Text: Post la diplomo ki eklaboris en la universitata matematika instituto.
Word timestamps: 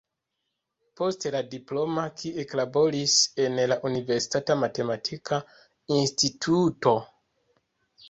Post 1.01 1.27
la 1.35 1.41
diplomo 1.51 2.05
ki 2.21 2.31
eklaboris 2.45 3.19
en 3.45 3.63
la 3.75 3.79
universitata 3.93 4.59
matematika 4.65 5.43
instituto. 6.01 7.01